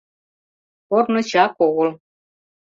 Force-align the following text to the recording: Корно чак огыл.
Корно 0.89 1.21
чак 1.31 1.53
огыл. 1.67 1.89